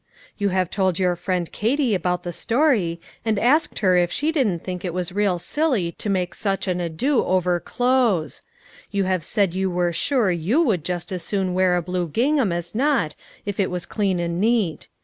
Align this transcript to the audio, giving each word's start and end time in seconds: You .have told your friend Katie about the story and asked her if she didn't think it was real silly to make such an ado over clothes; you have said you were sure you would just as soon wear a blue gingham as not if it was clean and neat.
You 0.39 0.49
.have 0.49 0.71
told 0.71 0.97
your 0.97 1.15
friend 1.15 1.51
Katie 1.51 1.93
about 1.93 2.23
the 2.23 2.33
story 2.33 2.99
and 3.23 3.37
asked 3.37 3.77
her 3.85 3.97
if 3.97 4.11
she 4.11 4.31
didn't 4.31 4.63
think 4.63 4.83
it 4.83 4.95
was 4.95 5.11
real 5.11 5.37
silly 5.37 5.91
to 5.91 6.09
make 6.09 6.33
such 6.33 6.67
an 6.67 6.81
ado 6.81 7.23
over 7.23 7.59
clothes; 7.59 8.41
you 8.89 9.03
have 9.03 9.23
said 9.23 9.53
you 9.53 9.69
were 9.69 9.93
sure 9.93 10.31
you 10.31 10.59
would 10.59 10.83
just 10.83 11.11
as 11.11 11.21
soon 11.21 11.53
wear 11.53 11.75
a 11.75 11.83
blue 11.83 12.07
gingham 12.07 12.51
as 12.51 12.73
not 12.73 13.13
if 13.45 13.59
it 13.59 13.69
was 13.69 13.85
clean 13.85 14.19
and 14.19 14.41
neat. 14.41 14.87